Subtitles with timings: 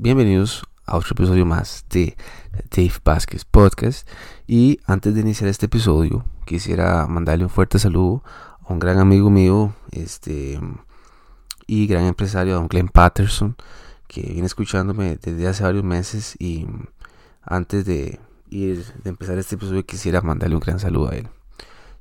[0.00, 2.16] bienvenidos a otro episodio más de
[2.70, 4.08] Dave Vázquez Podcast.
[4.46, 8.22] Y antes de iniciar este episodio, quisiera mandarle un fuerte saludo
[8.64, 10.60] a un gran amigo mío este,
[11.66, 13.56] y gran empresario, don Glenn Patterson,
[14.06, 16.36] que viene escuchándome desde hace varios meses.
[16.38, 16.68] Y
[17.42, 18.20] antes de
[18.50, 21.28] ir de empezar este episodio, quisiera mandarle un gran saludo a él.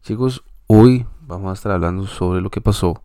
[0.03, 3.01] Chicos, hoy vamos a estar hablando sobre lo que pasó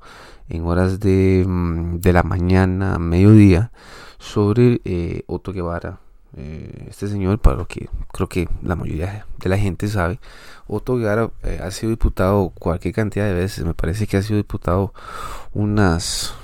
[0.48, 3.72] en horas de, mm, de la mañana, mediodía,
[4.18, 6.00] sobre eh, Otto Guevara.
[6.36, 10.18] Eh, este señor, para lo que creo que la mayoría de la gente sabe,
[10.66, 13.64] Otto Guevara eh, ha sido diputado cualquier cantidad de veces.
[13.64, 14.92] Me parece que ha sido diputado
[15.52, 16.34] unas,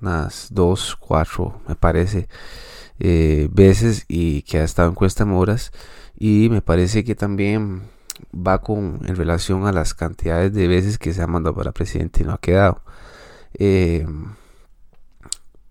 [0.00, 2.28] unas dos, cuatro, me parece,
[2.98, 5.72] veces y que ha estado en Cuesta Moras.
[6.18, 7.82] Y me parece que también
[8.34, 12.22] va con en relación a las cantidades de veces que se ha mandado para presidente
[12.22, 12.82] y no ha quedado.
[13.54, 14.06] Eh,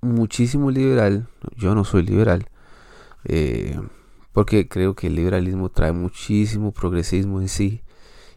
[0.01, 2.49] muchísimo liberal, yo no soy liberal,
[3.25, 3.79] eh,
[4.31, 7.83] porque creo que el liberalismo trae muchísimo progresismo en sí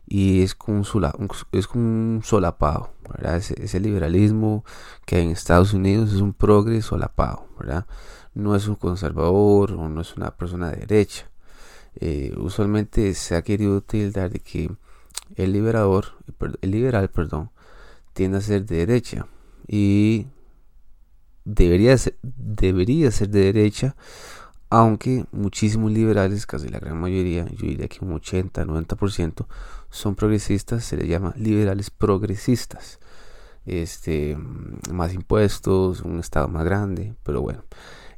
[0.06, 3.36] y es como un, es como un solapado, ¿verdad?
[3.36, 4.64] Ese, liberalismo
[5.06, 7.86] que hay en Estados Unidos es un progres solapado, ¿verdad?
[8.34, 11.29] No es un conservador o no es una persona de derecha.
[12.00, 14.70] Eh, usualmente se ha querido utilizar de que
[15.36, 16.06] el liberador,
[16.62, 17.50] el liberal, perdón,
[18.14, 19.26] tiende a ser de derecha
[19.68, 20.26] y
[21.44, 23.96] debería ser, debería ser de derecha,
[24.70, 29.46] aunque muchísimos liberales, casi la gran mayoría, yo diría que un 80-90%
[29.90, 33.00] son progresistas, se les llama liberales progresistas.
[33.66, 34.38] Este,
[34.92, 37.64] más impuestos, un estado más grande, pero bueno.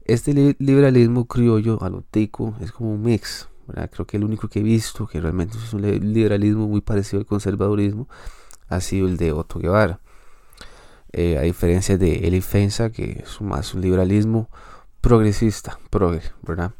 [0.05, 3.48] Este liberalismo criollo alotico es como un mix,
[3.91, 7.27] Creo que el único que he visto que realmente es un liberalismo muy parecido al
[7.27, 8.08] conservadurismo
[8.68, 10.00] ha sido el de Otto Guevara.
[11.12, 14.48] Eh, a diferencia de Eli Fensa, que es más un liberalismo
[15.02, 16.72] progresista, progre, ¿verdad?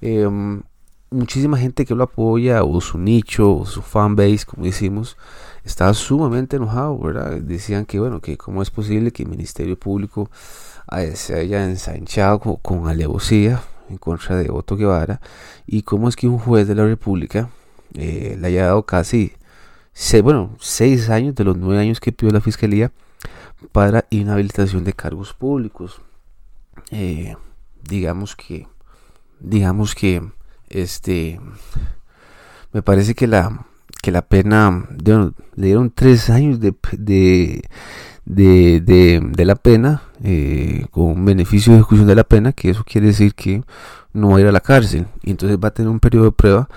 [0.00, 0.62] Em,
[1.10, 5.16] muchísima gente que lo apoya, o su nicho, o su fanbase, como decimos,
[5.64, 7.40] estaba sumamente enojado, ¿verdad?
[7.40, 10.30] Decían que, bueno, que cómo es posible que el Ministerio Público
[10.96, 15.20] eh, se haya ensanchado con, alevosía en contra de Otto Guevara
[15.66, 17.50] y cómo es que un juez de la República
[17.94, 19.32] eh, le haya dado casi,
[20.22, 22.92] bueno, seis años de los nueve años que pidió la Fiscalía
[23.72, 26.00] para inhabilitación de cargos públicos.
[26.90, 27.36] Eh,
[27.88, 28.66] digamos que,
[29.40, 30.22] digamos que,
[30.68, 31.40] este,
[32.72, 33.66] me parece que la,
[34.02, 37.68] que la pena, le dieron tres años de, de,
[38.24, 43.34] de, la pena, eh, con beneficio de ejecución de la pena, que eso quiere decir
[43.34, 43.62] que
[44.12, 45.06] no va a ir a la cárcel.
[45.22, 46.68] Y entonces va a tener un periodo de prueba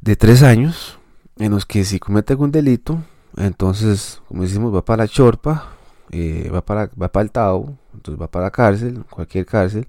[0.00, 0.98] de tres años,
[1.36, 3.02] en los que si comete algún delito,
[3.36, 5.74] entonces, como decimos, va para la chorpa,
[6.10, 9.88] eh, va, para, va para el Tao, entonces va para la cárcel, cualquier cárcel,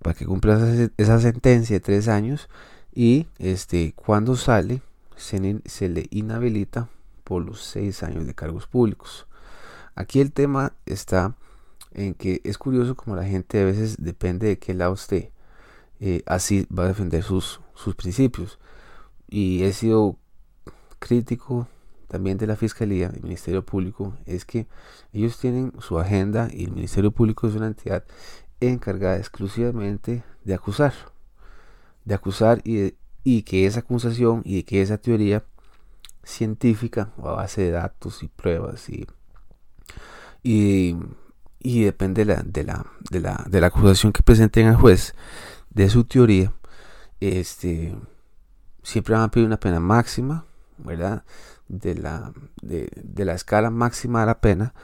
[0.00, 0.58] para que cumpla
[0.96, 2.48] esa, sentencia de tres años
[2.94, 4.82] y este, cuando sale
[5.16, 6.88] se, se le inhabilita
[7.24, 9.26] por los seis años de cargos públicos.
[9.94, 11.36] Aquí el tema está
[11.92, 15.32] en que es curioso como la gente a veces depende de qué lado esté,
[16.00, 18.58] eh, así va a defender sus, sus principios.
[19.28, 20.18] Y he sido
[20.98, 21.68] crítico
[22.08, 24.66] también de la Fiscalía, del Ministerio Público, es que
[25.12, 28.04] ellos tienen su agenda y el Ministerio Público es una entidad
[28.60, 30.92] encargada exclusivamente de acusar,
[32.04, 35.44] de acusar y, y que esa acusación y que esa teoría
[36.22, 39.06] científica o a base de datos y pruebas y,
[40.42, 40.96] y,
[41.62, 45.14] depende de la, de, la, de, la, de la acusación que presenten al juez
[45.70, 46.52] de su teoría,
[47.20, 47.94] este,
[48.82, 50.44] siempre van a pedir una pena máxima,
[50.78, 51.24] ¿verdad?
[51.72, 54.74] de la, de, la escala máxima de la pena.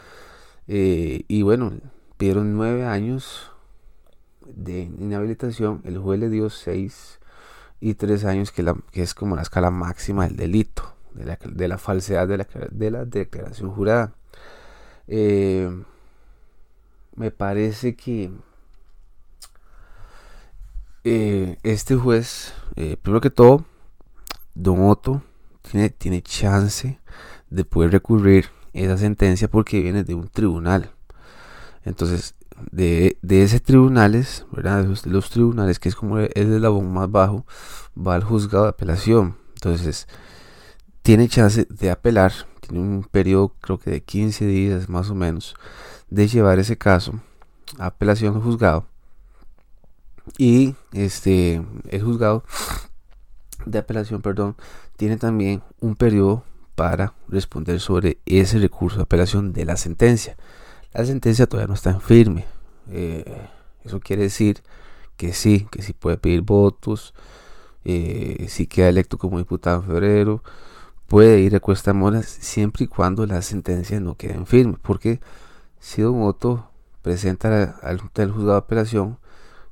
[0.66, 1.72] Eh, y bueno,
[2.16, 3.53] pidieron nueve años
[4.47, 5.82] de inhabilitación.
[5.84, 7.20] El juez le dio seis
[7.81, 11.38] y tres años, que, la, que es como la escala máxima del delito, de la,
[11.44, 14.14] de la falsedad de la, de la declaración jurada.
[15.08, 15.70] Eh,
[17.16, 18.30] me parece que
[21.05, 22.55] eh, este juez,
[23.02, 23.64] primero que todo,
[24.55, 25.22] Don Otto,
[25.62, 26.99] tiene, chance
[27.50, 30.90] de poder recurrir esa sentencia porque viene de un tribunal.
[31.84, 32.34] Entonces,
[32.70, 34.84] de, de ese tribunales, ¿verdad?
[34.84, 37.46] De los tribunales, que es como el eslabón más bajo,
[37.96, 39.37] va al juzgado de apelación.
[39.54, 40.06] Entonces,
[41.02, 42.32] tiene chance de apelar,
[42.69, 45.55] tiene un periodo creo que de 15 días más o menos,
[46.11, 47.20] de llevar ese caso
[47.79, 48.87] a apelación al juzgado.
[50.37, 52.44] Y este, el juzgado
[53.65, 54.56] de apelación, perdón,
[54.97, 56.44] tiene también un periodo
[56.75, 60.37] para responder sobre ese recurso de apelación de la sentencia.
[60.93, 62.44] La sentencia todavía no está en firme.
[62.91, 63.49] Eh,
[63.85, 64.62] Eso quiere decir
[65.17, 67.14] que sí, que sí puede pedir votos,
[67.85, 70.43] eh, si queda electo como diputado en febrero,
[71.08, 75.20] puede ir a Cuesta Moras siempre y cuando las sentencias no queden firmes, porque
[75.81, 76.70] si Don Otto
[77.02, 79.19] presenta al juzgado de apelación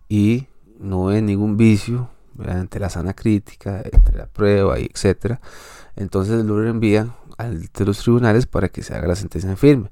[0.09, 0.49] y
[0.81, 2.09] no ve ningún vicio
[2.45, 5.41] ante la sana crítica, entre la prueba, y etcétera,
[5.95, 9.91] entonces lo reenvía al de los tribunales para que se haga la sentencia en firme.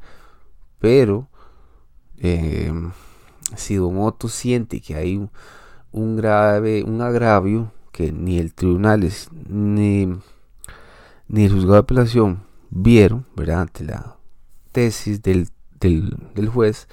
[0.79, 1.29] Pero
[2.19, 2.73] eh,
[3.57, 5.29] si Don Otto siente que hay
[5.93, 9.09] un, grave, un agravio que ni el tribunal
[9.49, 10.09] ni,
[11.29, 13.27] ni el juzgado de apelación vieron.
[13.37, 14.17] Ante la
[14.73, 15.49] tesis del,
[15.81, 16.89] del, juez,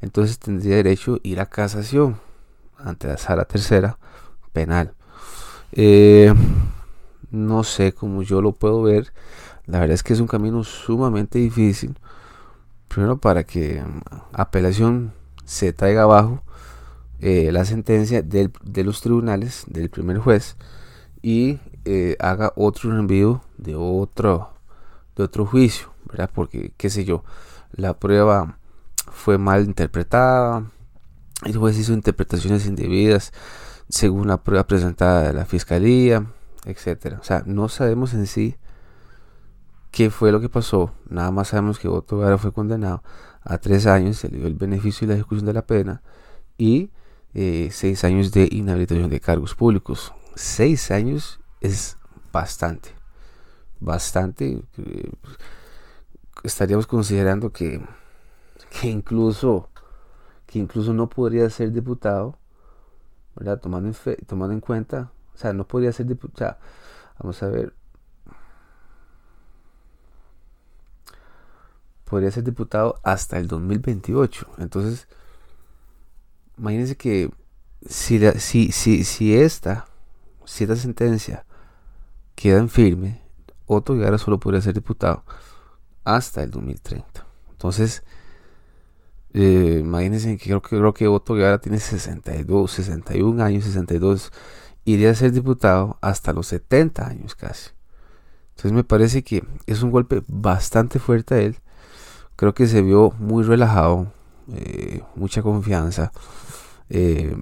[0.00, 2.20] entonces tendría derecho a ir a casación
[2.76, 3.98] ante la sala tercera
[4.52, 4.94] penal.
[5.72, 6.32] Eh,
[7.30, 9.12] no sé cómo yo lo puedo ver.
[9.66, 11.98] La verdad es que es un camino sumamente difícil.
[12.88, 13.82] Primero para que
[14.32, 15.12] apelación
[15.44, 16.42] se traiga abajo
[17.20, 20.56] eh, la sentencia de los tribunales del primer juez
[21.22, 24.52] y eh, haga otro envío de otro
[25.16, 26.30] de otro juicio, ¿verdad?
[26.32, 27.24] Porque qué sé yo,
[27.72, 28.58] la prueba
[29.10, 30.64] fue mal interpretada,
[31.44, 33.32] el juez hizo interpretaciones indebidas
[33.88, 36.26] según la prueba presentada de la fiscalía,
[36.64, 37.18] etcétera.
[37.20, 38.56] O sea, no sabemos en sí
[39.90, 43.02] qué fue lo que pasó, nada más sabemos que Otto Gara fue condenado
[43.42, 46.02] a tres años, se le dio el beneficio y la ejecución de la pena
[46.58, 46.90] y
[47.34, 50.12] eh, seis años de inhabilitación de cargos públicos.
[50.38, 51.96] Seis años es
[52.32, 52.90] bastante,
[53.80, 54.62] bastante.
[54.78, 55.10] Eh,
[56.44, 57.84] estaríamos considerando que,
[58.70, 59.68] que incluso
[60.46, 62.38] que incluso no podría ser diputado,
[63.34, 63.60] ¿verdad?
[63.60, 66.56] Tomando en, tomando en cuenta, o sea, no podría ser diputado.
[67.18, 67.74] Vamos a ver,
[72.04, 74.46] podría ser diputado hasta el 2028.
[74.58, 75.08] Entonces,
[76.56, 77.28] imagínense que
[77.84, 79.88] si, si, si, si, esta,
[80.48, 81.44] si esta sentencia
[82.34, 83.20] queda en firme,
[83.66, 85.24] Otto Guevara solo podría ser diputado
[86.04, 87.26] hasta el 2030.
[87.50, 88.02] Entonces,
[89.34, 94.32] eh, imagínense que creo, que creo que Otto Guevara tiene 62, 61 años, 62,
[94.84, 97.70] iría a ser diputado hasta los 70 años casi.
[98.50, 101.56] Entonces me parece que es un golpe bastante fuerte a él
[102.38, 104.12] creo que se vio muy relajado,
[104.54, 106.12] eh, mucha confianza.
[106.88, 107.34] Eh,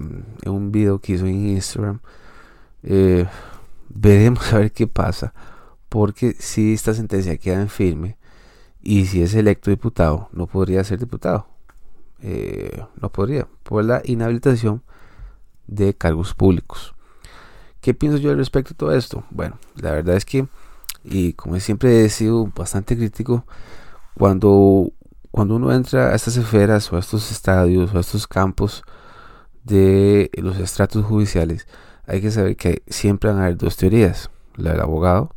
[0.43, 2.00] en un video que hizo en Instagram.
[2.87, 3.27] Eh,
[3.88, 5.35] veremos a ver qué pasa.
[5.88, 8.17] Porque si esta sentencia queda en firme
[8.83, 11.47] y si es electo diputado, no podría ser diputado.
[13.00, 14.83] no podría, por la inhabilitación
[15.67, 16.94] de cargos públicos.
[17.81, 19.25] ¿Qué pienso yo al respecto de todo esto?
[19.31, 20.49] Bueno, la verdad es que,
[21.05, 23.44] y como siempre he sido bastante crítico,
[24.15, 24.91] cuando,
[25.31, 28.83] cuando uno entra a estas esferas o a estos estadios o a estos campos
[29.65, 31.67] de los estratos judiciales,
[32.06, 35.35] hay que saber que siempre van a haber dos teorías, la del abogado,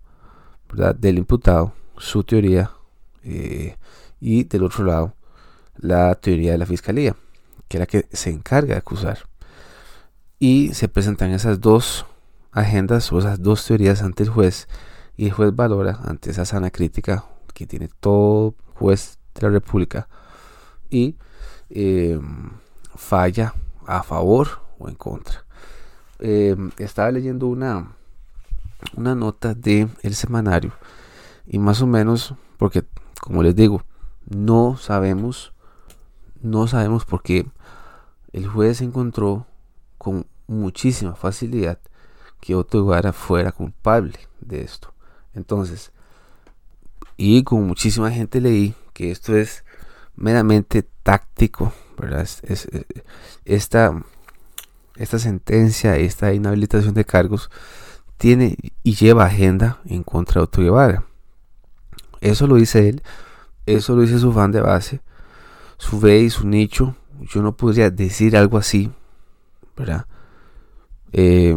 [0.69, 0.95] ¿verdad?
[0.95, 2.71] del imputado, su teoría,
[3.23, 3.75] eh,
[4.19, 5.15] y del otro lado,
[5.77, 7.15] la teoría de la fiscalía,
[7.67, 9.19] que es la que se encarga de acusar.
[10.37, 12.05] Y se presentan esas dos
[12.51, 14.67] agendas o esas dos teorías ante el juez,
[15.17, 20.07] y el juez valora ante esa sana crítica que tiene todo juez de la República
[20.89, 21.17] y
[21.69, 22.51] em,
[22.95, 23.53] falla
[23.85, 25.45] a favor o en contra.
[26.19, 27.93] Em, estaba leyendo una,
[28.95, 30.73] una nota de el semanario
[31.47, 32.83] y más o menos porque
[33.21, 33.83] como les digo
[34.29, 35.53] no sabemos
[36.41, 37.47] no sabemos por qué
[38.33, 39.45] el juez encontró
[39.97, 41.79] con muchísima facilidad
[42.41, 44.93] que Otto Guevara fuera culpable de esto
[45.33, 45.93] entonces
[47.15, 49.63] y con muchísima gente leí que esto es
[50.19, 52.27] meramente táctico, ¿verdad?
[53.45, 54.03] esta,
[54.99, 57.49] esta sentencia, esta inhabilitación de cargos
[58.17, 61.05] tiene y lleva agenda en contra de Otto Guevara.
[62.21, 63.01] Eso lo dice él,
[63.65, 65.01] eso lo dice su fan de base,
[65.77, 66.95] su ve y su nicho.
[67.21, 68.91] Yo no podría decir algo así,
[69.75, 70.05] ¿verdad?
[71.13, 71.55] Eh,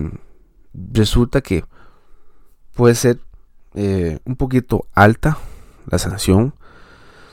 [0.73, 1.65] resulta que
[2.75, 3.21] puede ser
[3.75, 5.39] eh, un poquito alta
[5.87, 6.55] la sanción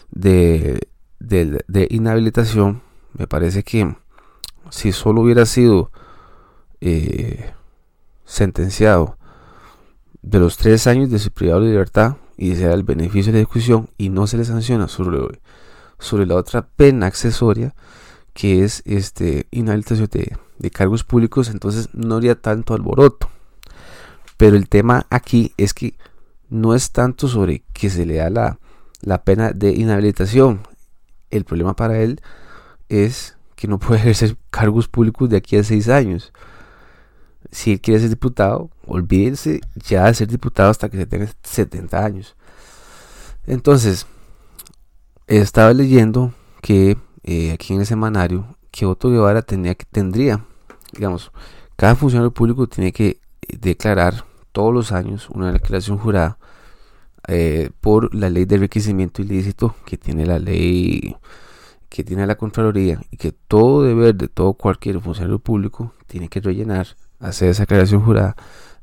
[0.09, 0.87] de,
[1.89, 2.81] inhabilitación,
[3.13, 3.95] me parece que
[4.71, 5.91] si solo hubiera sido
[6.81, 7.53] eh,
[8.25, 9.17] sentenciado
[10.21, 13.89] de los tres años de su privado de libertad y sea el beneficio de ejecución
[13.97, 15.19] y no se le sanciona sobre,
[15.97, 17.73] sobre la otra pena accesoria
[18.33, 23.29] que es este inhabilitación de, cargos públicos entonces no haría tanto alboroto
[24.37, 25.95] pero el tema aquí es que
[26.49, 28.29] no es tanto sobre que se le da
[29.01, 30.61] la, pena de inhabilitación.
[31.29, 32.21] El problema para él
[32.89, 36.31] es que no puede ejercer cargos públicos de aquí a seis años.
[37.51, 42.05] Si él quiere ser diputado, olvídense ya de ser diputado hasta que se tenga 70
[42.05, 42.35] años.
[43.45, 44.05] Entonces,
[45.27, 50.45] estaba leyendo que eh, aquí en el semanario que Otto Guevara tenía que, tendría,
[50.93, 51.31] digamos,
[51.75, 56.37] cada funcionario público tiene que declarar todos los años una declaración jurada
[57.27, 61.15] eh, por la ley de enriquecimiento ilícito que tiene la ley
[61.89, 66.39] que tiene la Contraloría y que todo deber de todo cualquier funcionario público tiene que
[66.39, 66.87] rellenar,
[67.19, 68.35] hacer esa declaración jurada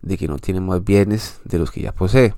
[0.02, 2.34] de que no tiene más bienes de los que ya posee.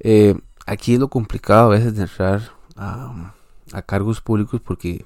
[0.00, 3.32] Eh, aquí es lo complicado a veces de entrar a,
[3.86, 5.04] cargos públicos porque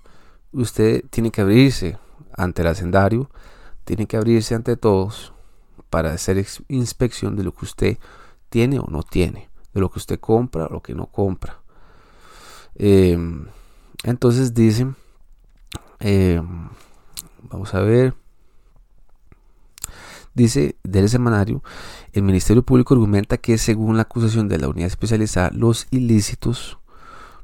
[0.53, 1.99] usted tiene que abrirse
[2.37, 3.31] ante el hacendario,
[3.85, 5.33] tiene que abrirse ante todos
[5.89, 7.99] para hacer inspección de lo que usted
[8.51, 11.59] tiene o no tiene, de lo que usted compra o lo que no compra.
[12.75, 13.47] Em,
[14.05, 14.97] entonces dicen,
[15.99, 16.69] em,
[17.43, 18.15] vamos a ver,
[20.35, 21.63] dice del semanario,
[22.13, 26.81] el Ministerio Público argumenta que según la acusación de la unidad especializada, los ilícitos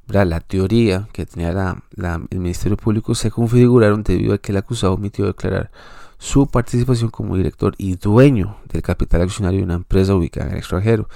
[0.08, 1.82] la teoría que tenía
[2.30, 5.70] el Ministerio Público se configuraron debido a que el acusado omitió declarar
[6.18, 10.58] su participación como director y dueño del capital accionario de una empresa ubicada en el
[10.58, 11.08] extranjero,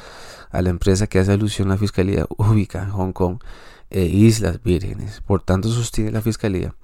[0.51, 3.39] a la empresa que hace alusión a la Fiscalía ubicada en Hong Kong
[3.91, 5.21] e Islas Vírgenes.
[5.21, 6.75] Por tanto, sostiene la Fiscalía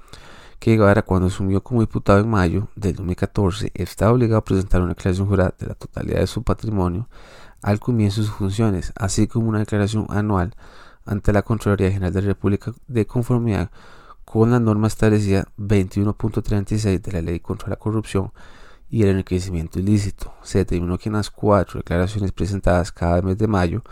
[0.59, 4.95] que Guevara, cuando asumió como diputado en mayo del 2014, estaba obligado a presentar una
[4.95, 7.09] declaración jurada de la totalidad de su patrimonio
[7.63, 10.55] al comienzo de sus funciones, así como una declaración anual
[11.05, 13.71] ante la Contraloría General de la República de conformidad
[14.25, 18.33] con la norma establecida 21.36 de la Ley contra la Corrupción
[18.91, 20.33] y el enriquecimiento ilícito.
[20.43, 23.83] Se determinó que en las cuatro declaraciones presentadas cada mes de mayo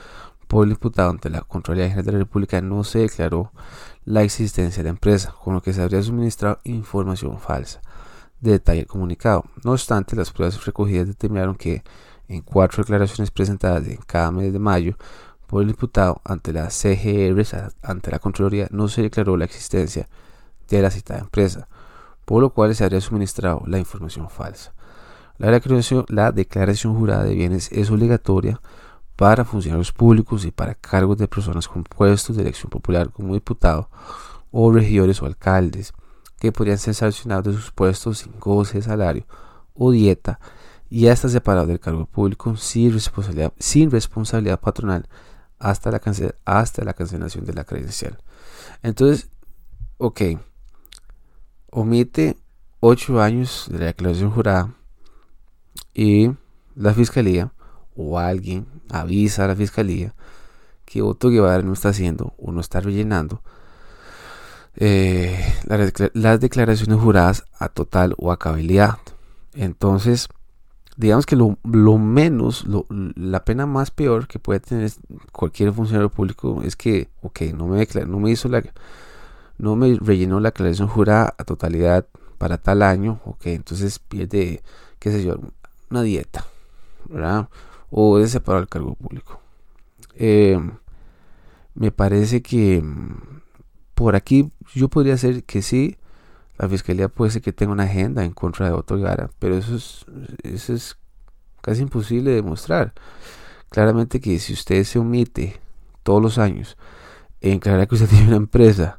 [0.54, 3.50] por el imputado ante la Contraloría General de la República no se declaró
[4.04, 7.82] la existencia de la empresa, con lo que se habría suministrado información falsa
[8.40, 9.46] de detalle comunicado.
[9.64, 11.82] No obstante, las pruebas recogidas determinaron que
[12.28, 14.96] en cuatro declaraciones presentadas en cada mes de mayo
[15.48, 20.08] por el diputado ante la CGR, ante la Contraloría, no se declaró la existencia
[20.68, 21.66] de la citada empresa,
[22.24, 24.72] por lo cual se habría suministrado la información falsa.
[25.36, 28.60] La declaración jurada de bienes es obligatoria
[29.16, 33.88] para funcionarios públicos y para cargos de personas con puestos de elección popular como diputado
[34.50, 35.92] o regidores o alcaldes
[36.38, 39.26] que podrían ser sancionados de sus puestos sin goce de salario
[39.74, 40.40] o dieta
[40.90, 45.08] y hasta separados del cargo público sin responsabilidad, patronal
[45.58, 46.00] hasta la,
[46.44, 48.18] hasta la cancelación de la credencial.
[48.82, 49.30] Entonces,
[49.98, 50.20] ok,
[51.70, 52.36] omite
[52.80, 54.74] 8 años de la declaración jurada
[55.94, 56.30] y
[56.74, 57.52] la fiscalía
[57.96, 60.14] o alguien avisa a la fiscalía
[60.84, 63.42] que Otto Guevara no está haciendo o no está rellenando
[64.76, 65.54] eh,
[66.14, 68.98] las declaraciones juradas a total o a cabalidad.
[69.54, 70.28] Entonces,
[70.96, 71.56] digamos que lo,
[71.98, 72.66] menos,
[73.16, 74.90] la pena más peor que puede tener
[75.32, 78.62] cualquier funcionario público es que, ok, no me, no me hizo la,
[79.58, 82.06] no me rellenó la declaración jurada a totalidad
[82.38, 84.62] para tal año, ok, entonces pierde,
[84.98, 85.38] qué sé yo,
[85.90, 86.44] una dieta,
[87.08, 87.48] ¿verdad?
[87.90, 89.40] O es separado el cargo público.
[90.16, 90.58] Eh,
[91.74, 93.40] me parece que mm,
[93.94, 95.96] por aquí yo podría ser que sí,
[96.58, 99.76] la fiscalía puede ser que tenga una agenda en contra de Otto Gara, pero eso
[99.76, 100.04] es,
[100.42, 100.96] eso es
[101.60, 102.92] casi imposible de demostrar.
[103.70, 105.60] Claramente que si usted se omite
[106.02, 106.76] todos los años
[107.40, 108.98] en aclarar que usted tiene una empresa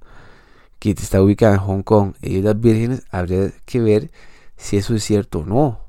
[0.80, 4.12] que está ubicada en Hong Kong y las vírgenes, habría que ver
[4.58, 5.85] si eso es cierto o no.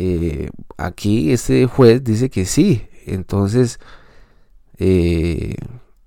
[0.00, 2.86] Eh, aquí este juez dice que sí.
[3.04, 3.80] Entonces,
[4.78, 5.56] eh,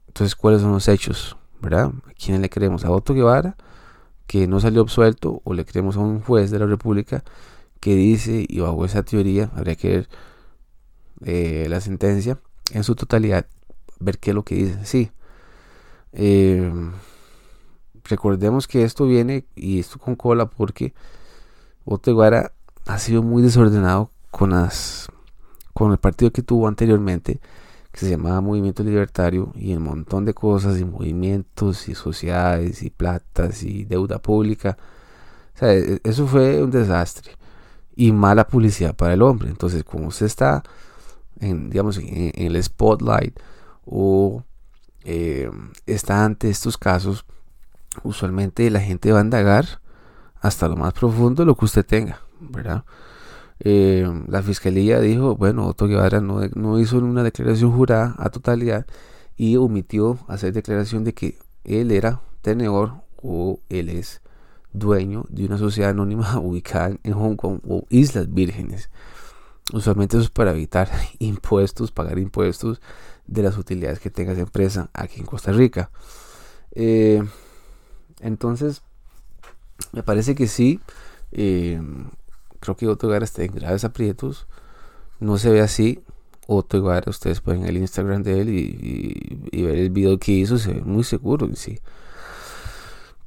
[0.07, 1.38] entonces ¿cuáles son los hechos?
[1.62, 1.91] ¿Verdad?
[2.07, 2.86] ¿A quién le creemos?
[2.86, 3.57] ¿A Otto Guevara?
[4.27, 7.24] que no salió absuelto o le creemos a un juez de la República
[7.81, 10.10] que dice, y bajo esa teoría habría que ver
[11.25, 12.39] eh, la sentencia
[12.74, 13.48] en su totalidad,
[14.00, 14.86] ver qué es lo que dice.
[14.86, 15.12] Sí,
[18.05, 20.93] recordemos que esto viene y esto con cola porque
[21.83, 22.53] Oteguara
[22.91, 25.07] ha sido muy desordenado con las
[25.74, 27.39] con el partido que tuvo anteriormente
[27.91, 32.89] que se llamaba Movimiento Libertario y un montón de cosas y movimientos y sociedades y
[32.89, 34.77] platas y deuda pública.
[35.55, 37.31] O sea, e, eso fue un desastre
[37.95, 39.50] y mala publicidad para el hombre.
[39.50, 40.63] Entonces, como usted está
[41.39, 43.38] en, digamos, en, el spotlight
[43.86, 44.43] o
[45.03, 45.50] eh,
[45.86, 47.25] está ante estos casos,
[48.03, 49.81] usualmente la gente va a indagar
[50.39, 52.83] hasta lo más profundo lo que usted tenga, ¿verdad?
[53.60, 58.88] Eh, la fiscalía dijo, bueno, Otto Guevara no, hizo una declaración jurada a totalidad
[59.38, 64.21] y omitió hacer declaración de que él era tenedor o él es
[64.74, 68.89] dueño de una sociedad anónima ubicada en Hong Kong o Islas Vírgenes.
[69.74, 72.81] Usualmente eso es para evitar impuestos, pagar impuestos
[73.27, 75.91] de las utilidades que tenga esa empresa aquí en Costa Rica.
[76.74, 77.21] Eh,
[78.21, 78.81] entonces,
[79.91, 80.79] me parece que sí.
[81.31, 81.79] Eh,
[82.61, 84.47] creo que Otto está en graves aprietos.
[85.19, 86.01] No se ve así.
[86.47, 90.57] Otto Gara, ustedes pueden el Instagram de él y, ver el video que hizo.
[90.57, 91.47] Se ve muy seguro.
[91.47, 91.79] Y sí.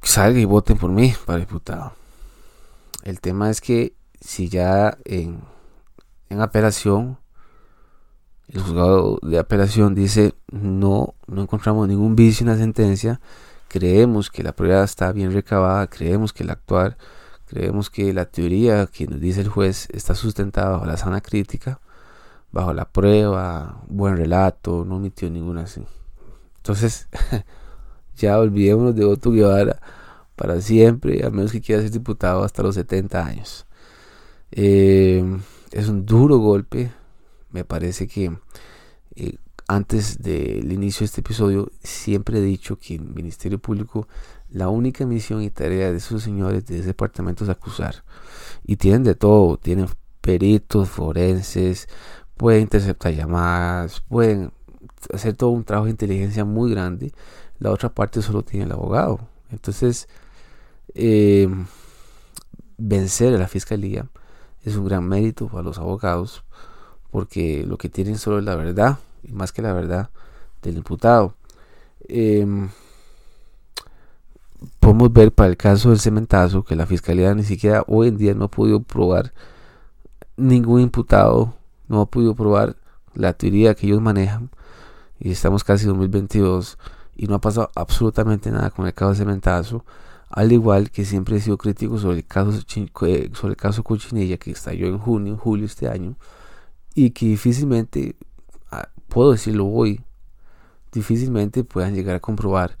[0.01, 1.93] Salga y voten por mí para diputado.
[3.03, 5.41] El tema es que si ya en,
[6.29, 7.19] en apelación
[8.47, 13.19] el juzgado de apelación dice no, no encontramos ningún vicio en la sentencia,
[13.67, 16.97] creemos que la prueba está bien recabada, creemos que el actuar,
[17.45, 21.79] creemos que la teoría que nos dice el juez está sustentada bajo la sana crítica,
[22.51, 25.83] bajo la prueba, buen relato, no omitió ninguna así.
[26.57, 27.07] Entonces,
[28.17, 29.79] ya olvidémonos de Otto Guevara
[30.35, 33.65] para siempre, a menos que quiera ser diputado hasta los 70 años.
[34.51, 35.23] Eh,
[35.71, 36.91] es un duro golpe
[37.55, 38.37] me parece que
[39.15, 39.37] eh,
[39.67, 44.07] antes del inicio de este episodio siempre he dicho que el Ministerio Público
[44.49, 48.03] la única misión y tarea de esos señores de ese departamento es acusar.
[48.63, 49.87] Y tienen de todo, tienen
[50.21, 51.89] peritos, forenses,
[52.37, 54.51] pueden interceptar llamadas, pueden
[55.13, 57.11] hacer todo un trabajo de inteligencia muy grande.
[57.59, 59.19] La otra parte solo tiene el abogado.
[59.51, 60.07] Entonces,
[60.93, 61.49] eh,
[62.77, 64.07] vencer a la fiscalía
[64.63, 66.43] es un gran mérito para los abogados
[67.11, 68.99] porque lo que tienen solo es la verdad,
[69.31, 70.09] más que la verdad
[70.61, 71.35] del imputado.
[72.07, 72.69] Em,
[74.79, 78.33] podemos ver para el caso del cementazo que la fiscalía ni siquiera hoy en día
[78.33, 79.33] no ha podido probar
[80.37, 81.53] ningún imputado,
[81.87, 82.75] no ha podido probar
[83.13, 84.49] la teoría que ellos manejan,
[85.19, 86.77] y estamos casi en 2022
[87.15, 89.85] y no ha pasado absolutamente nada con el caso del cementazo
[90.29, 94.37] al igual que siempre he sido crítico sobre el caso eh, sobre el caso Cochinilla
[94.37, 96.17] que estalló en junio, julio este año,
[96.93, 98.15] y que difícilmente,
[99.15, 100.01] puedo decirlo hoy,
[100.91, 102.75] difícilmente puedan llegar a comprobar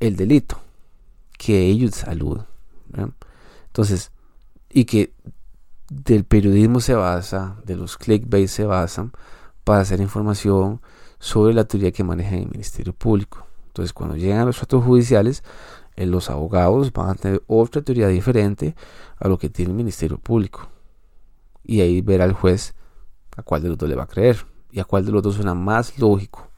[0.00, 0.56] el delito
[1.36, 2.46] que ellos aludan.
[3.66, 4.12] Entonces,
[4.70, 5.12] y que
[5.90, 9.12] del periodismo se basa, de los clickbait se basan
[9.62, 10.80] para hacer información
[11.18, 13.46] sobre la teoría que maneja el Ministerio Público.
[13.66, 15.44] Entonces, cuando llegan a los actos judiciales,
[15.96, 18.74] eh, los abogados van a tener otra teoría diferente
[19.18, 20.70] a lo que tiene el Ministerio Público.
[21.62, 22.74] Y ahí verá el juez
[23.36, 25.36] a cuál de los dos le va a creer y a cuál de los dos
[25.36, 26.48] suena más lógico.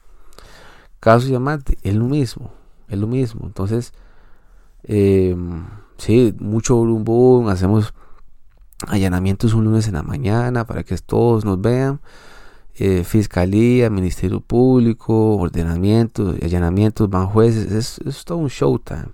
[0.99, 2.51] Caso y amante, es lo mismo,
[2.87, 3.41] es lo mismo.
[3.45, 3.93] Entonces,
[4.83, 5.35] eh,
[5.97, 7.93] sí, mucho boom, hacemos
[8.87, 11.99] allanamientos un lunes en la mañana para que todos nos vean.
[12.77, 19.13] Eh, fiscalía, Ministerio Público, ordenamientos, allanamientos, van jueces, es, todo un showtime.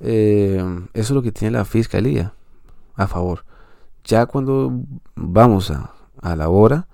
[0.00, 0.62] Eh,
[0.92, 2.34] eso es lo que tiene la Fiscalía
[2.94, 3.44] a favor.
[4.04, 4.72] Ya cuando
[5.14, 6.86] vamos a, a la hora.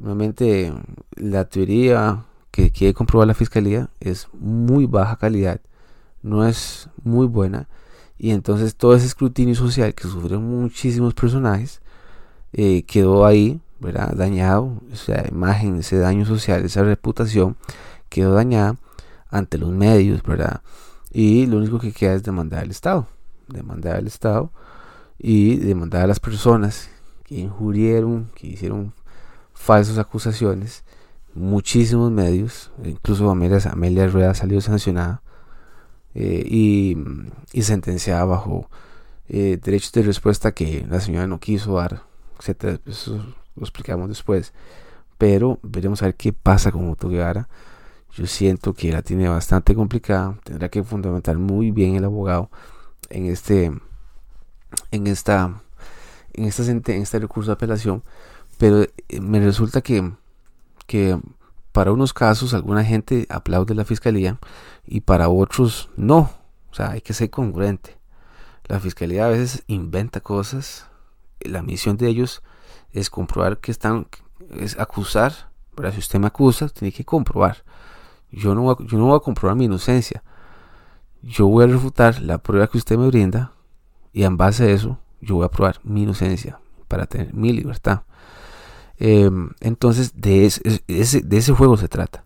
[0.00, 0.72] Nuevamente,
[1.16, 5.60] la teoría que quiere comprobar la fiscalía es muy baja calidad,
[6.22, 7.68] no es muy buena.
[8.16, 11.82] Y entonces todo ese escrutinio social que sufrieron muchísimos personajes
[12.54, 14.14] eh, quedó ahí, ¿verdad?
[14.16, 17.58] Dañado, esa imagen, ese daño social, esa reputación
[18.08, 18.76] quedó dañada
[19.28, 20.62] ante los medios, ¿verdad?
[21.12, 23.06] Y lo único que queda es demandar al Estado,
[23.48, 24.50] demandar al Estado
[25.18, 26.88] y demandar a las personas
[27.24, 28.94] que injurieron, que hicieron
[29.60, 30.84] falsas acusaciones,
[31.34, 35.22] muchísimos medios, incluso Amelia, Amelia Rueda salió sancionada
[36.14, 36.96] eh, y,
[37.60, 38.70] sentenciada bajo
[39.28, 42.02] eh, derechos de respuesta que la señora no quiso dar,
[42.38, 42.80] etcétera.
[42.86, 43.16] Eso
[43.54, 44.54] lo explicamos después.
[45.18, 47.46] Pero veremos a ver qué pasa con Otto Guevara.
[48.14, 50.38] Yo siento que la tiene bastante complicada.
[50.42, 52.50] Tendrá que fundamentar muy bien el abogado
[53.10, 53.70] en este
[54.90, 55.60] en esta
[56.32, 58.02] en, esta, en este recurso de apelación,
[58.60, 60.12] pero eh, me resulta que,
[60.86, 61.18] que
[61.72, 64.38] para unos casos alguna gente aplaude la fiscalía
[64.86, 66.30] y para otros no.
[66.70, 67.96] O sea, hay que ser congruente.
[68.66, 70.86] La fiscalía a veces inventa cosas.
[71.40, 72.42] La misión de ellos
[72.92, 74.08] es comprobar que están,
[74.50, 75.32] es acusar.
[75.74, 77.64] Pero si usted me acusa, tiene que comprobar.
[78.30, 80.22] Yo no, yo no voy a comprobar mi inocencia.
[81.22, 83.52] Yo voy a refutar la prueba que usted me brinda
[84.12, 88.02] y en base a eso yo voy a probar mi inocencia para tener mi libertad.
[89.00, 92.22] Em, entonces, de ese, de ese juego se trata.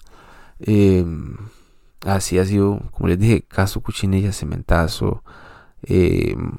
[0.58, 1.37] Em,
[2.04, 5.22] así ha sido, como les dije, caso Cuchinilla, Cementazo,
[5.84, 6.52] em,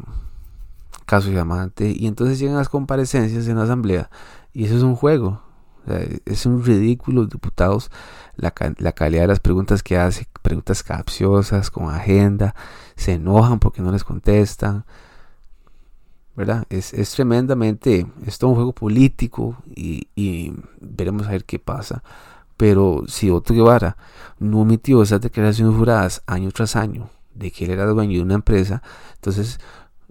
[1.05, 1.93] caso Diamante.
[1.95, 4.09] Y entonces llegan las comparecencias en la asamblea.
[4.53, 5.41] Y eso es un juego.
[6.25, 7.91] es un ridículo, diputados,
[8.37, 12.55] la, la, calidad de las preguntas que hace, preguntas capciosas, con agenda,
[12.95, 14.85] se enojan porque no les contestan.
[16.35, 16.65] ¿Verdad?
[16.69, 22.03] Es, es tremendamente, es todo un juego político y, y, veremos a ver qué pasa.
[22.57, 23.97] Pero si Otto Guevara
[24.39, 28.35] no omitió esas declaraciones juradas año tras año de que él era dueño de una
[28.35, 28.81] empresa,
[29.15, 29.59] entonces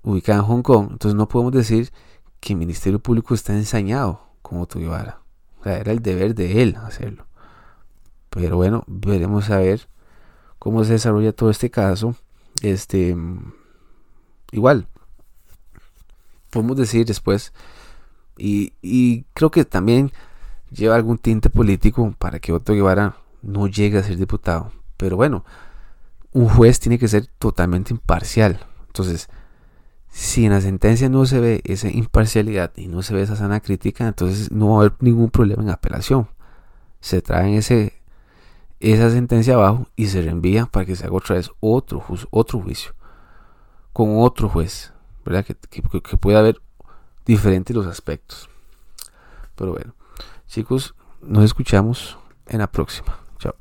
[0.02, 1.92] ubicada en Hong Kong, entonces no podemos decir
[2.40, 5.20] que el Ministerio Público está ensañado con Otto Guevara.
[5.60, 7.26] O sea, era el deber de él hacerlo.
[8.30, 9.88] Pero bueno, veremos a ver
[10.58, 12.14] cómo se desarrolla todo este caso.
[12.62, 13.16] Este,
[14.52, 14.88] igual,
[16.54, 17.52] podemos decir después,
[18.38, 20.12] y, creo que también
[20.70, 24.72] lleva algún tinte político para que Otto Guevara no llegue a ser diputado.
[24.96, 25.44] Pero bueno,
[26.32, 28.60] un juez tiene que ser totalmente imparcial.
[28.86, 29.28] Entonces,
[30.10, 33.60] si en la sentencia no se ve esa imparcialidad y no se ve esa sana
[33.60, 36.28] crítica, entonces no va a haber ningún problema en apelación.
[37.00, 42.04] Se traen esa sentencia abajo y se reenvía para que se haga otra vez otro,
[42.30, 42.94] otro juicio
[43.94, 44.92] con otro juez,
[45.24, 45.44] ¿verdad?
[45.44, 45.82] Que, que,
[46.16, 46.60] pueda haber
[47.24, 48.48] diferentes los aspectos.
[49.56, 49.94] Pero bueno,
[50.46, 53.18] chicos, nos escuchamos en la próxima.
[53.38, 53.54] Chao.